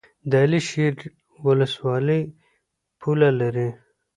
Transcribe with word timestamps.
د 0.29 0.31
علي 0.43 0.61
شیر 0.69 0.95
ولسوالۍ 1.45 2.21
پوله 3.01 3.29
لري 3.41 3.69